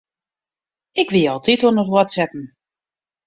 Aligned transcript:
Ik 1.01 1.09
wie 1.13 1.29
altyd 1.33 1.61
oan 1.67 1.81
it 1.83 1.91
whatsappen. 1.95 2.45